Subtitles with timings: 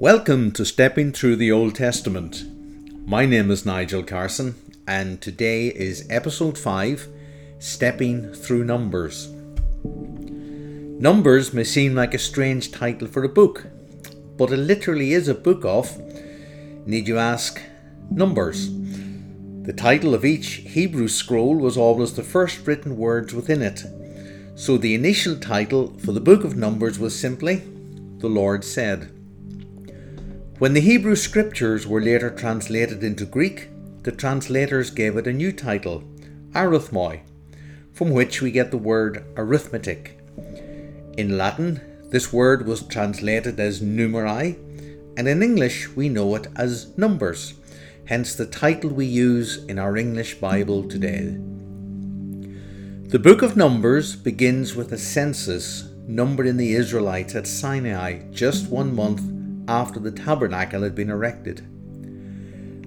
[0.00, 2.44] Welcome to Stepping Through the Old Testament.
[3.06, 4.54] My name is Nigel Carson,
[4.88, 7.06] and today is episode 5
[7.58, 9.28] Stepping Through Numbers.
[9.84, 13.66] Numbers may seem like a strange title for a book,
[14.38, 15.94] but it literally is a book of,
[16.86, 17.60] need you ask,
[18.10, 18.70] numbers.
[19.64, 23.84] The title of each Hebrew scroll was always the first written words within it.
[24.54, 27.56] So the initial title for the book of Numbers was simply,
[28.16, 29.14] The Lord Said.
[30.60, 33.70] When the Hebrew scriptures were later translated into Greek,
[34.02, 36.04] the translators gave it a new title,
[36.52, 37.20] Arithmoi,
[37.94, 40.20] from which we get the word arithmetic.
[41.16, 44.58] In Latin, this word was translated as numeri,
[45.16, 47.54] and in English we know it as numbers,
[48.04, 51.38] hence the title we use in our English Bible today.
[53.08, 58.94] The book of Numbers begins with a census numbering the Israelites at Sinai just one
[58.94, 59.39] month
[59.70, 61.64] after the tabernacle had been erected.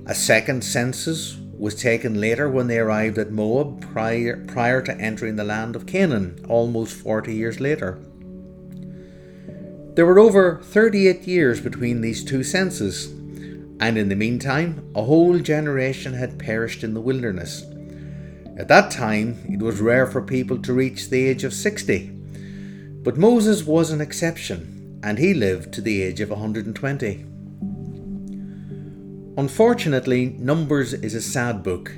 [0.06, 5.38] A second census was taken later when they arrived at Moab prior, prior to entering
[5.38, 8.00] the land of Canaan, almost 40 years later.
[9.96, 13.08] There were over 38 years between these two censuses,
[13.80, 17.64] and in the meantime, a whole generation had perished in the wilderness.
[18.58, 22.10] At that time, it was rare for people to reach the age of 60,
[23.04, 27.26] but Moses was an exception and he lived to the age of 120.
[29.38, 31.92] Unfortunately, Numbers is a sad book,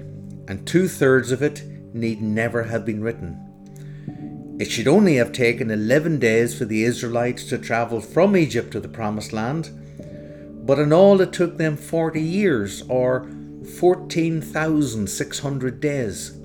[0.48, 4.58] and two thirds of it need never have been written.
[4.59, 8.80] It should only have taken 11 days for the Israelites to travel from Egypt to
[8.80, 9.70] the Promised Land,
[10.66, 13.30] but in all it took them 40 years or
[13.80, 16.39] 14,600 days.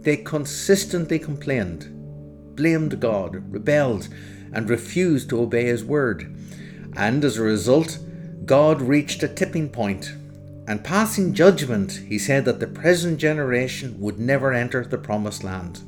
[0.00, 4.08] They consistently complained, blamed God, rebelled,
[4.52, 6.34] and refused to obey his word.
[6.96, 7.98] And as a result,
[8.44, 10.14] God reached a tipping point,
[10.68, 15.80] and passing judgment, he said that the present generation would never enter the promised land.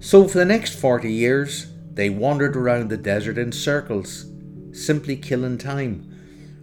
[0.00, 4.26] So, for the next 40 years, they wandered around the desert in circles,
[4.72, 6.12] simply killing time,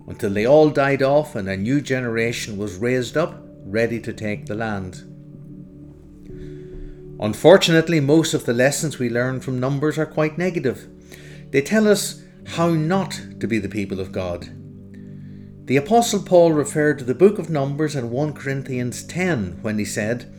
[0.07, 4.45] until they all died off and a new generation was raised up, ready to take
[4.45, 5.12] the land.
[7.19, 10.87] Unfortunately, most of the lessons we learn from Numbers are quite negative.
[11.51, 14.49] They tell us how not to be the people of God.
[15.65, 19.85] The Apostle Paul referred to the book of Numbers in 1 Corinthians 10 when he
[19.85, 20.33] said,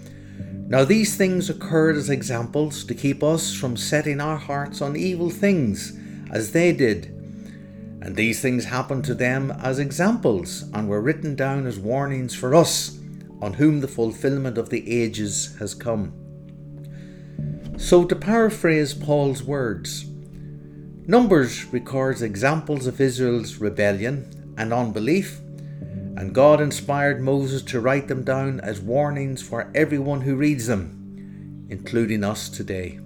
[0.69, 5.31] Now these things occurred as examples to keep us from setting our hearts on evil
[5.31, 5.99] things,
[6.31, 7.07] as they did.
[8.03, 12.55] And these things happened to them as examples, and were written down as warnings for
[12.55, 12.99] us,
[13.41, 16.13] on whom the fulfillment of the ages has come.
[17.85, 20.07] So, to paraphrase Paul's words,
[21.07, 25.39] Numbers records examples of Israel's rebellion and unbelief,
[26.17, 31.67] and God inspired Moses to write them down as warnings for everyone who reads them,
[31.69, 33.01] including us today.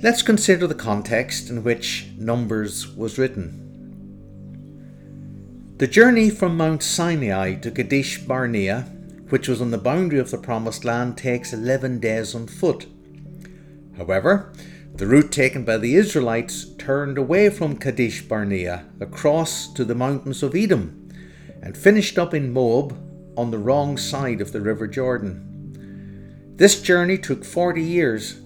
[0.00, 3.64] Let's consider the context in which Numbers was written.
[5.78, 8.86] The journey from Mount Sinai to Kadesh Barnea
[9.28, 12.86] which was on the boundary of the Promised Land, takes 11 days on foot.
[13.96, 14.52] However,
[14.94, 20.42] the route taken by the Israelites turned away from Kadesh Barnea across to the mountains
[20.42, 21.10] of Edom
[21.62, 22.96] and finished up in Moab
[23.36, 26.54] on the wrong side of the River Jordan.
[26.56, 28.40] This journey took 40 years,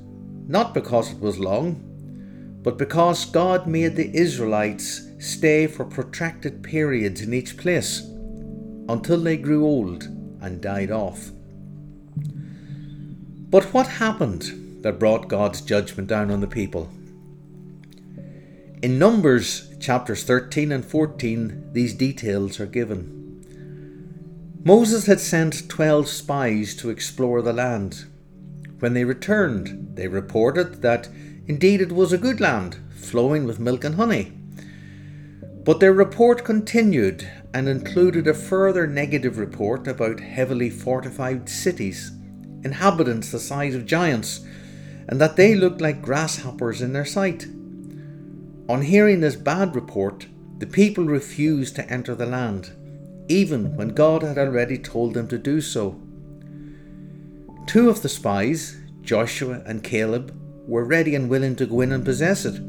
[0.47, 1.89] not because it was long,
[2.63, 8.01] but because God made the Israelites stay for protracted periods in each place
[8.89, 10.09] until they grew old
[10.43, 11.31] and died off.
[13.49, 16.91] But what happened that brought God's judgment down on the people?
[18.83, 23.21] In Numbers chapters 13 and 14, these details are given.
[24.65, 28.07] Moses had sent 12 spies to explore the land.
[28.81, 31.09] When they returned, they reported that
[31.47, 34.33] indeed it was a good land, flowing with milk and honey.
[35.65, 42.11] But their report continued and included a further negative report about heavily fortified cities,
[42.65, 44.41] inhabitants the size of giants,
[45.09, 47.47] and that they looked like grasshoppers in their sight.
[48.69, 50.27] On hearing this bad report,
[50.59, 52.73] the people refused to enter the land,
[53.29, 56.01] even when God had already told them to do so.
[57.67, 60.37] Two of the spies, Joshua and Caleb,
[60.67, 62.61] were ready and willing to go in and possess it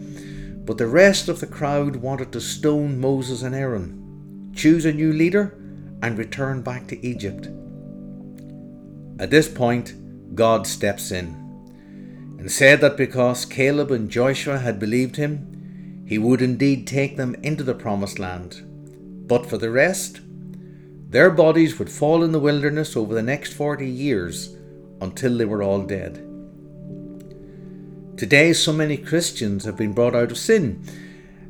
[0.66, 5.12] but the rest of the crowd wanted to stone Moses and Aaron, choose a new
[5.12, 5.58] leader,
[6.02, 7.48] and return back to Egypt.
[9.20, 11.28] At this point, God steps in
[12.40, 17.36] and said that because Caleb and Joshua had believed him, He would indeed take them
[17.36, 18.62] into the promised land.
[19.28, 20.20] But for the rest,
[21.10, 24.58] their bodies would fall in the wilderness over the next 40 years
[25.00, 26.28] until they were all dead.
[28.16, 30.86] Today, so many Christians have been brought out of sin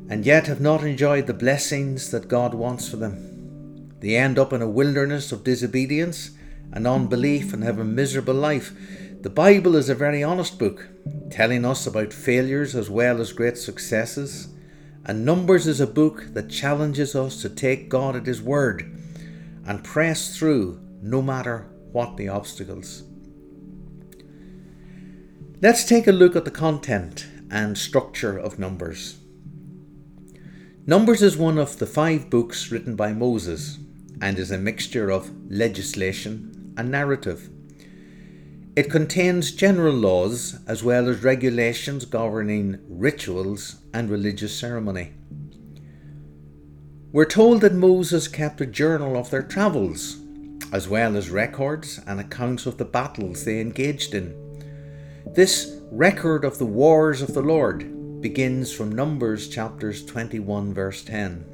[0.08, 3.92] and yet have not enjoyed the blessings that God wants for them.
[4.00, 6.30] They end up in a wilderness of disobedience
[6.72, 8.72] and unbelief and have a miserable life.
[9.20, 10.88] The Bible is a very honest book,
[11.30, 14.48] telling us about failures as well as great successes.
[15.04, 18.90] And Numbers is a book that challenges us to take God at His word
[19.66, 23.02] and press through no matter what the obstacles.
[25.64, 29.16] Let's take a look at the content and structure of Numbers.
[30.86, 33.78] Numbers is one of the five books written by Moses
[34.20, 37.48] and is a mixture of legislation and narrative.
[38.76, 45.14] It contains general laws as well as regulations governing rituals and religious ceremony.
[47.10, 50.18] We're told that Moses kept a journal of their travels,
[50.74, 54.43] as well as records and accounts of the battles they engaged in.
[55.26, 61.44] This record of the wars of the Lord begins from Numbers chapters 21, verse 10.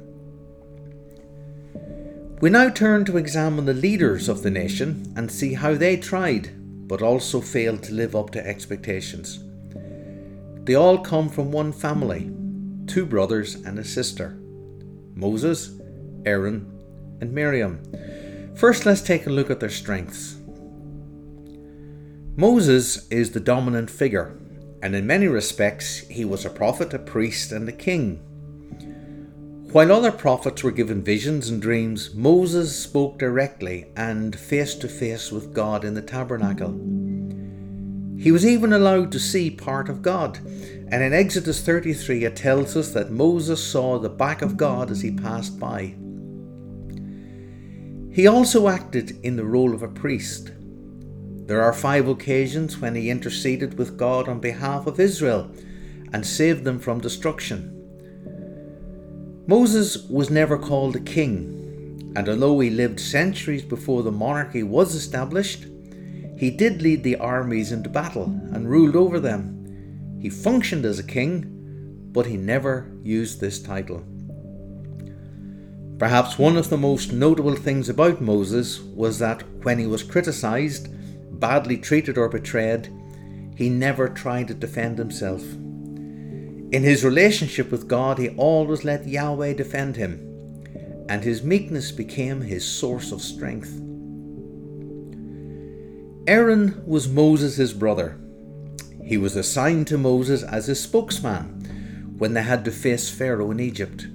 [2.41, 6.51] We now turn to examine the leaders of the nation and see how they tried,
[6.87, 9.43] but also failed to live up to expectations.
[10.65, 12.31] They all come from one family
[12.87, 14.37] two brothers and a sister.
[15.15, 15.79] Moses,
[16.25, 16.69] Aaron,
[17.21, 17.81] and Miriam.
[18.55, 20.40] First, let's take a look at their strengths.
[22.37, 24.37] Moses is the dominant figure,
[24.81, 28.21] and in many respects, he was a prophet, a priest, and a king.
[29.73, 35.29] While other prophets were given visions and dreams, Moses spoke directly and face to face
[35.29, 36.71] with God in the tabernacle.
[38.17, 40.37] He was even allowed to see part of God,
[40.87, 45.01] and in Exodus 33, it tells us that Moses saw the back of God as
[45.01, 45.95] he passed by.
[48.13, 50.51] He also acted in the role of a priest.
[51.45, 55.51] There are five occasions when he interceded with God on behalf of Israel
[56.13, 57.77] and saved them from destruction.
[59.47, 64.95] Moses was never called a king, and although he lived centuries before the monarchy was
[64.95, 65.65] established,
[66.37, 69.61] he did lead the armies into battle and ruled over them
[70.21, 71.47] he functioned as a king,
[72.11, 74.05] but he never used this title.
[75.97, 80.89] Perhaps one of the most notable things about Moses was that when he was criticized,
[81.41, 82.87] badly treated, or betrayed,
[83.57, 85.41] he never tried to defend himself.
[85.43, 92.39] In his relationship with God, he always let Yahweh defend him, and his meekness became
[92.39, 93.77] his source of strength.
[96.27, 98.17] Aaron was Moses' brother,
[99.11, 103.59] he was assigned to Moses as his spokesman when they had to face Pharaoh in
[103.59, 104.07] Egypt.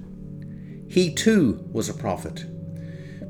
[0.87, 2.45] He too was a prophet,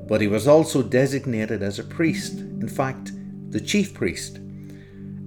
[0.07, 3.11] but he was also designated as a priest, in fact,
[3.49, 4.37] the chief priest.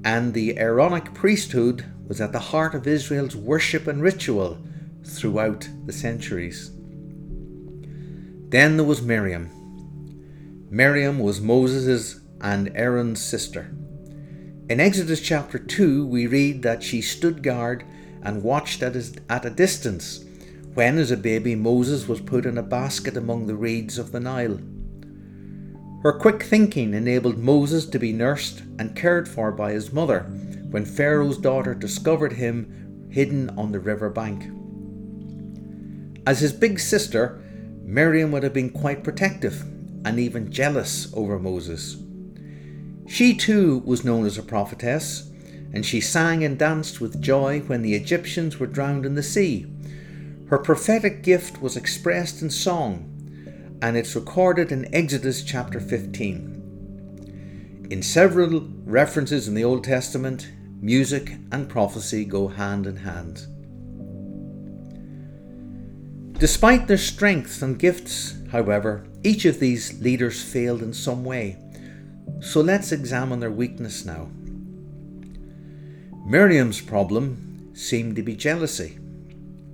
[0.05, 4.58] And the Aaronic priesthood was at the heart of Israel's worship and ritual
[5.05, 6.70] throughout the centuries.
[8.49, 9.49] Then there was Miriam.
[10.70, 13.72] Miriam was Moses' and Aaron's sister.
[14.69, 17.84] In Exodus chapter 2, we read that she stood guard
[18.23, 20.25] and watched at, his, at a distance
[20.75, 24.21] when, as a baby, Moses was put in a basket among the reeds of the
[24.21, 24.61] Nile.
[26.02, 30.21] Her quick thinking enabled Moses to be nursed and cared for by his mother
[30.71, 34.45] when Pharaoh's daughter discovered him hidden on the river bank.
[36.26, 37.42] As his big sister,
[37.83, 39.62] Miriam would have been quite protective
[40.04, 41.97] and even jealous over Moses.
[43.07, 45.30] She too was known as a prophetess,
[45.75, 49.66] and she sang and danced with joy when the Egyptians were drowned in the sea.
[50.47, 53.10] Her prophetic gift was expressed in song,
[53.82, 57.87] and it's recorded in Exodus chapter 15.
[57.90, 63.46] In several references in the Old Testament, music and prophecy go hand in hand.
[66.38, 71.58] Despite their strengths and gifts, however, each of these leaders failed in some way.
[72.40, 74.28] So let's examine their weakness now.
[76.26, 78.99] Miriam's problem seemed to be jealousy.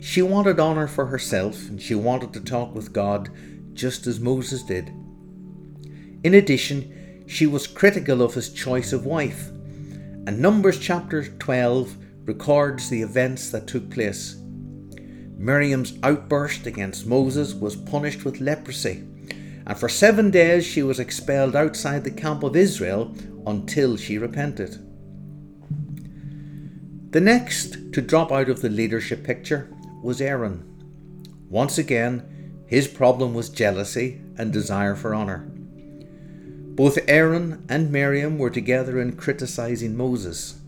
[0.01, 3.31] She wanted honour for herself and she wanted to talk with God
[3.77, 4.89] just as Moses did.
[6.25, 9.49] In addition, she was critical of his choice of wife,
[10.27, 14.37] and Numbers chapter 12 records the events that took place.
[15.37, 19.05] Miriam's outburst against Moses was punished with leprosy,
[19.67, 23.15] and for seven days she was expelled outside the camp of Israel
[23.47, 24.83] until she repented.
[27.13, 30.65] The next to drop out of the leadership picture was Aaron.
[31.49, 32.36] Once again,
[32.67, 35.49] his problem was jealousy and desire for honour.
[36.77, 40.59] Both Aaron and Miriam were together in criticizing Moses.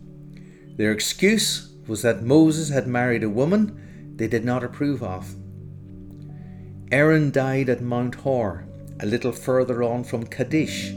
[0.77, 5.35] Their excuse was that Moses had married a woman they did not approve of.
[6.91, 8.65] Aaron died at Mount Hor,
[9.01, 10.93] a little further on from Kadesh,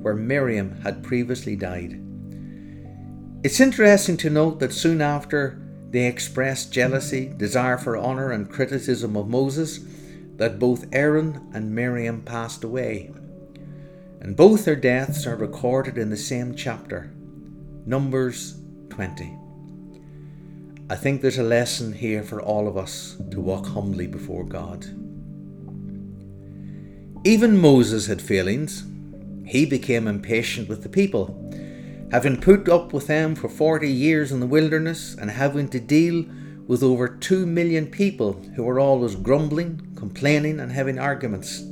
[0.00, 2.00] where Miriam had previously died.
[3.44, 9.16] It's interesting to note that soon after they expressed jealousy, desire for honour, and criticism
[9.16, 9.78] of Moses,
[10.36, 13.10] that both Aaron and Miriam passed away.
[14.20, 17.12] And both their deaths are recorded in the same chapter,
[17.84, 18.58] Numbers
[18.90, 19.36] 20.
[20.88, 24.84] I think there's a lesson here for all of us to walk humbly before God.
[27.24, 28.84] Even Moses had failings.
[29.44, 31.42] He became impatient with the people.
[32.12, 36.24] Having put up with them for 40 years in the wilderness and having to deal
[36.68, 41.64] with over 2 million people who were always grumbling, complaining, and having arguments.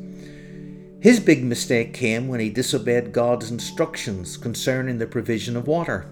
[1.00, 6.06] His big mistake came when he disobeyed God's instructions concerning the provision of water.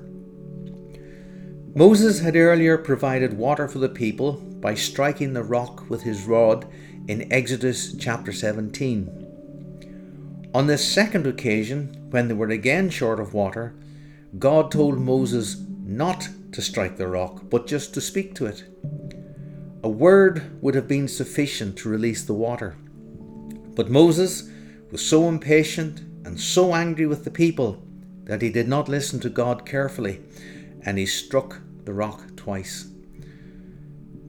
[1.75, 6.67] Moses had earlier provided water for the people by striking the rock with his rod
[7.09, 9.23] in Exodus chapter 17.
[10.55, 13.75] On this second occasion, when they were again short of water,
[14.39, 18.65] God told Moses not to strike the rock, but just to speak to it.
[19.85, 22.77] A word would have been sufficient to release the water.
[23.75, 24.49] But Moses
[24.91, 27.83] was so impatient and so angry with the people
[28.25, 30.21] that he did not listen to God carefully
[30.83, 32.87] and he struck the rock twice.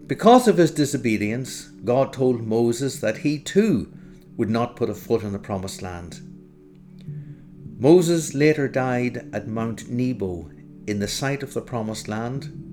[0.07, 3.93] Because of his disobedience, God told Moses that he too
[4.37, 6.19] would not put a foot in the promised land.
[7.79, 10.49] Moses later died at Mount Nebo
[10.87, 12.72] in the sight of the promised land,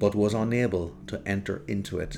[0.00, 2.16] but was unable to enter into it.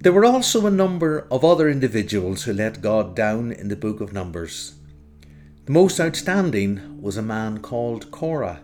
[0.00, 4.02] There were also a number of other individuals who let God down in the book
[4.02, 4.74] of Numbers.
[5.64, 8.60] The most outstanding was a man called Korah.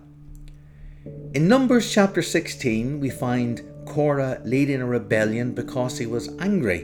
[1.32, 6.80] In Numbers chapter 16, we find Korah leading a rebellion because he was angry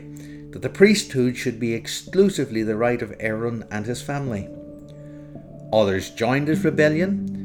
[0.53, 4.49] that the priesthood should be exclusively the right of Aaron and his family.
[5.71, 7.36] Others joined his rebellion,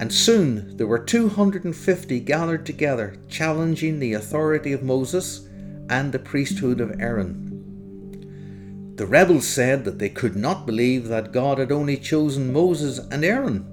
[0.00, 5.46] and soon there were 250 gathered together challenging the authority of Moses
[5.90, 8.94] and the priesthood of Aaron.
[8.96, 13.22] The rebels said that they could not believe that God had only chosen Moses and
[13.22, 13.66] Aaron,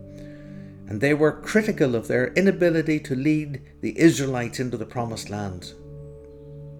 [0.89, 5.71] and they were critical of their inability to lead the Israelites into the promised land.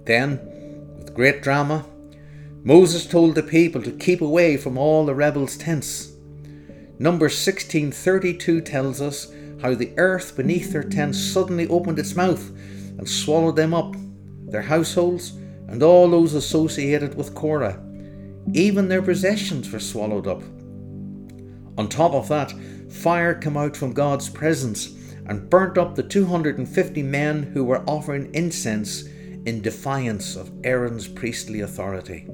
[0.03, 0.41] Then,
[0.97, 1.85] with great drama,
[2.65, 6.16] Moses told the people to keep away from all the rebels' tents.
[6.99, 12.49] Number 1632 tells us how the earth beneath their tents suddenly opened its mouth
[12.97, 13.95] and swallowed them up,
[14.47, 15.31] their households,
[15.67, 17.83] and all those associated with Korah.
[18.53, 20.41] Even their possessions were swallowed up.
[21.77, 22.53] On top of that,
[22.89, 24.93] fire came out from God's presence
[25.27, 29.03] and burnt up the 250 men who were offering incense
[29.45, 32.25] in defiance of Aaron's priestly authority.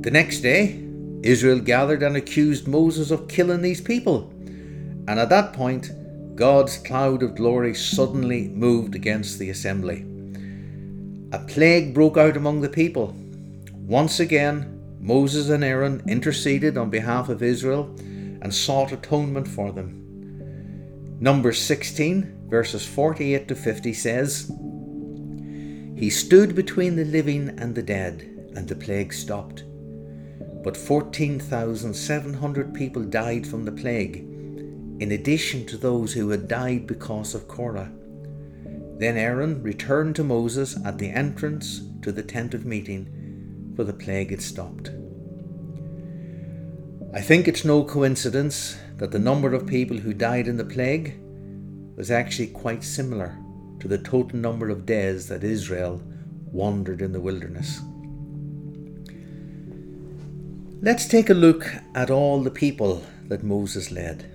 [0.00, 0.89] The next day,
[1.22, 4.30] Israel gathered and accused Moses of killing these people,
[5.08, 5.90] and at that point,
[6.36, 10.06] God's cloud of glory suddenly moved against the assembly.
[11.32, 13.14] A plague broke out among the people,
[13.90, 17.92] once again, Moses and Aaron interceded on behalf of Israel
[18.40, 21.18] and sought atonement for them.
[21.18, 24.52] Numbers 16, verses 48 to 50 says,
[25.96, 28.20] He stood between the living and the dead,
[28.54, 29.64] and the plague stopped.
[30.62, 37.34] But 14,700 people died from the plague, in addition to those who had died because
[37.34, 37.90] of Korah.
[38.98, 43.94] Then Aaron returned to Moses at the entrance to the tent of meeting for the
[43.94, 44.90] plague had stopped.
[47.14, 51.18] I think it's no coincidence that the number of people who died in the plague
[51.96, 53.36] was actually quite similar
[53.80, 56.02] to the total number of days that Israel
[56.52, 57.80] wandered in the wilderness.
[60.82, 64.34] Let's take a look at all the people that Moses led.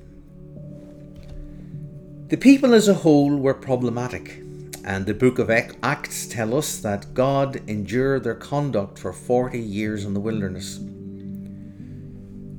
[2.27, 4.43] The people as a whole were problematic.
[4.83, 10.05] And the book of Acts tell us that God endured their conduct for 40 years
[10.05, 10.79] in the wilderness.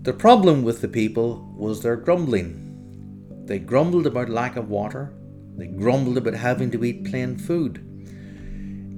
[0.02, 3.44] The problem with the people was their grumbling.
[3.46, 5.14] They grumbled about lack of water.
[5.56, 7.76] They grumbled about having to eat plain food.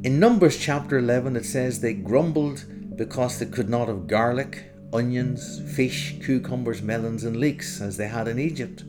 [0.02, 2.64] In Numbers chapter 11 it says they grumbled
[2.96, 8.28] because they could not have garlic, onions, fish, cucumbers, melons and leeks as they had
[8.28, 8.84] in Egypt.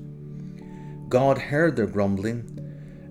[1.10, 2.56] God heard their grumbling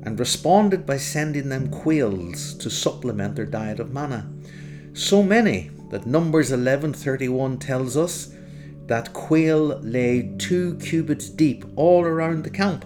[0.03, 4.31] and responded by sending them quails to supplement their diet of manna.
[4.95, 8.31] So many that Numbers 11:31 tells us
[8.87, 12.85] that quail lay 2 cubits deep all around the camp,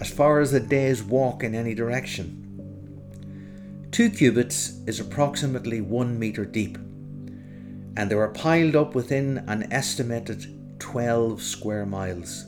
[0.00, 2.38] as far as a day's walk in any direction.
[3.90, 6.78] 2 cubits is approximately 1 meter deep,
[7.96, 12.46] and they were piled up within an estimated 12 square miles.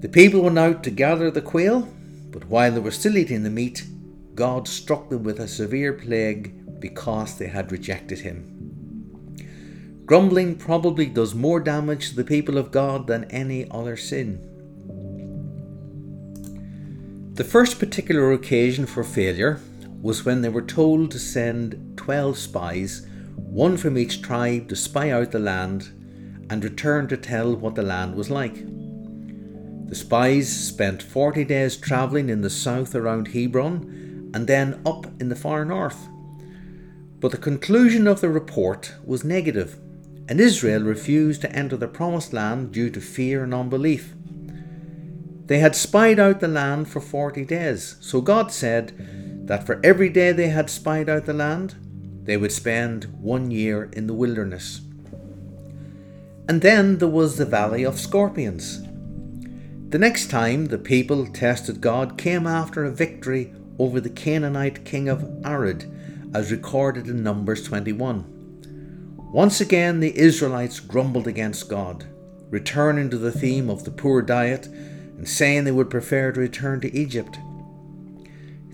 [0.00, 1.88] The people went out to gather the quail,
[2.30, 3.86] but while they were still eating the meat,
[4.34, 8.52] God struck them with a severe plague because they had rejected Him.
[10.04, 14.40] Grumbling probably does more damage to the people of God than any other sin.
[17.34, 19.60] The first particular occasion for failure
[20.00, 25.10] was when they were told to send 12 spies, one from each tribe, to spy
[25.10, 25.92] out the land
[26.50, 28.64] and return to tell what the land was like.
[29.88, 35.28] The spies spent 40 days travelling in the south around Hebron and then up in
[35.28, 36.08] the far north.
[37.20, 39.78] But the conclusion of the report was negative,
[40.28, 44.14] and Israel refused to enter the promised land due to fear and unbelief.
[45.46, 50.08] They had spied out the land for 40 days, so God said that for every
[50.08, 51.76] day they had spied out the land,
[52.26, 54.82] they would spend one year in the wilderness.
[56.48, 58.82] And then there was the Valley of Scorpions.
[59.88, 65.08] The next time the people tested God came after a victory over the Canaanite king
[65.08, 65.84] of Arad,
[66.34, 68.32] as recorded in Numbers 21.
[69.32, 72.04] Once again, the Israelites grumbled against God,
[72.50, 76.80] returning to the theme of the poor diet and saying they would prefer to return
[76.80, 77.38] to Egypt.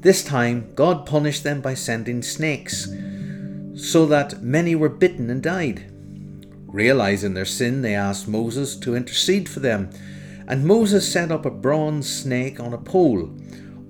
[0.00, 2.88] This time, God punished them by sending snakes,
[3.74, 5.90] so that many were bitten and died.
[6.66, 9.90] Realizing their sin, they asked Moses to intercede for them,
[10.46, 13.30] and Moses set up a bronze snake on a pole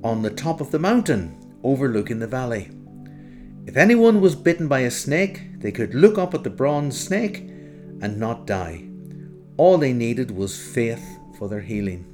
[0.03, 2.71] on the top of the mountain overlooking the valley.
[3.67, 7.38] If anyone was bitten by a snake, they could look up at the bronze snake
[8.01, 8.85] and not die.
[9.57, 12.09] All they needed was faith for their healing.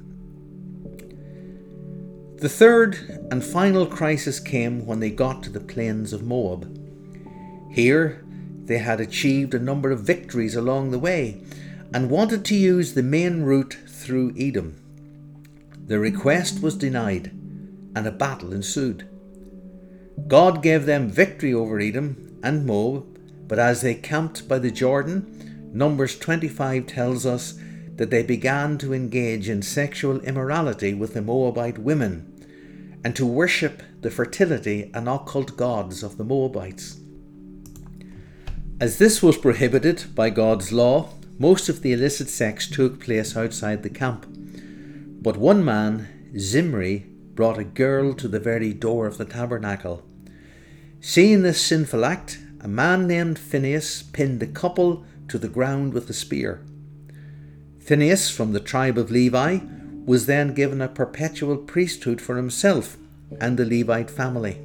[2.37, 6.78] The third and final crisis came when they got to the plains of Moab.
[7.69, 8.23] Here,
[8.65, 11.41] they had achieved a number of victories along the way
[11.93, 14.75] and wanted to use the main route through Edom.
[15.85, 17.31] The request was denied,
[17.95, 19.07] and a battle ensued.
[20.27, 25.71] God gave them victory over Edom and Moab, but as they camped by the Jordan,
[25.73, 27.59] Numbers 25 tells us
[27.95, 32.25] that they began to engage in sexual immorality with the Moabite women
[33.03, 36.98] and to worship the fertility and occult gods of the Moabites.
[38.79, 43.83] As this was prohibited by God's law, most of the illicit sex took place outside
[43.83, 44.25] the camp.
[45.21, 50.05] But one man, Zimri, brought a girl to the very door of the tabernacle.
[51.01, 56.09] Seeing this sinful act, a man named Phineas pinned the couple to the ground with
[56.09, 56.63] a spear.
[57.79, 59.59] Phineas, from the tribe of Levi,
[60.05, 62.95] was then given a perpetual priesthood for himself
[63.41, 64.61] and the Levite family.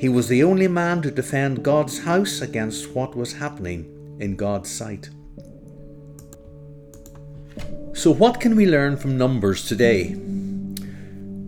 [0.00, 4.70] He was the only man to defend God's house against what was happening in God's
[4.70, 5.10] sight.
[7.92, 10.14] So, what can we learn from Numbers today?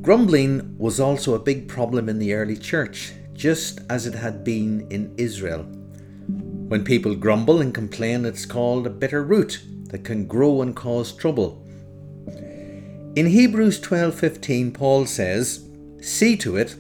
[0.03, 4.87] Grumbling was also a big problem in the early church, just as it had been
[4.91, 5.63] in Israel.
[6.69, 11.13] When people grumble and complain, it's called a bitter root that can grow and cause
[11.13, 11.67] trouble.
[13.17, 15.61] In Hebrews 12:15 Paul says,
[16.03, 16.77] "See to it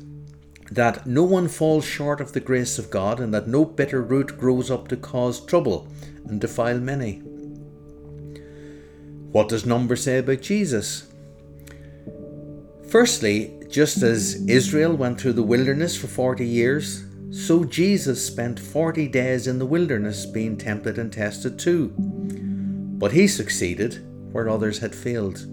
[0.74, 4.38] that no one falls short of the grace of God and that no bitter root
[4.38, 5.88] grows up to cause trouble
[6.26, 7.22] and defile many."
[9.32, 11.04] What does number say about Jesus?
[12.87, 19.08] Firstly, just as Israel went through the wilderness for 40 years, so Jesus spent 40
[19.08, 21.94] days in the wilderness being tempted and tested too.
[21.96, 24.00] But he succeeded
[24.32, 25.46] where others had failed.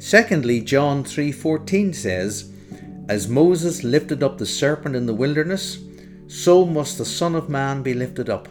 [0.00, 2.50] Secondly, John 3:14 says,
[3.08, 5.78] "As Moses lifted up the serpent in the wilderness,
[6.26, 8.48] so must the Son of Man be lifted up."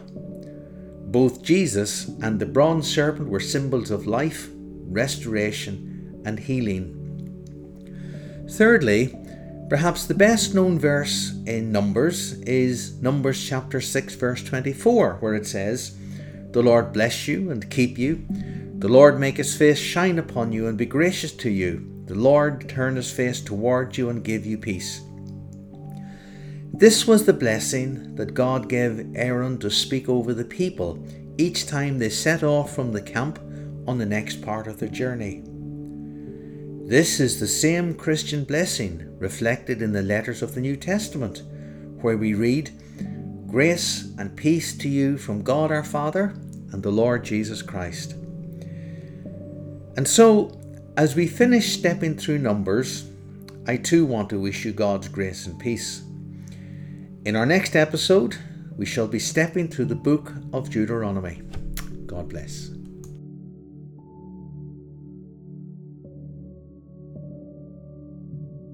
[1.10, 4.50] Both Jesus and the bronze serpent were symbols of life,
[4.88, 6.94] restoration, and healing.
[8.50, 9.14] Thirdly,
[9.68, 15.46] perhaps the best known verse in Numbers is Numbers chapter 6 verse 24 where it
[15.46, 15.92] says,
[16.52, 18.22] "The Lord bless you and keep you.
[18.78, 21.82] The Lord make his face shine upon you and be gracious to you.
[22.08, 25.02] The Lord turn his face toward you and give you peace.
[26.72, 31.04] This was the blessing that God gave Aaron to speak over the people
[31.36, 33.38] each time they set off from the camp
[33.86, 35.42] on the next part of their journey.
[36.88, 41.42] This is the same Christian blessing reflected in the letters of the New Testament,
[42.00, 42.70] where we read,
[43.48, 46.34] Grace and peace to you from God our Father
[46.72, 48.12] and the Lord Jesus Christ.
[49.96, 50.57] And so,
[50.98, 53.08] as we finish stepping through Numbers,
[53.68, 56.02] I too want to wish you God's grace and peace.
[57.24, 58.36] In our next episode,
[58.76, 61.42] we shall be stepping through the book of Deuteronomy.
[62.06, 62.77] God bless.